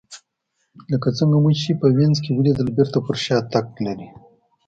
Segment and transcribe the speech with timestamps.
[0.91, 4.07] لکه څنګه مو چې په وینز کې ولیدل بېرته پر شا تګ لري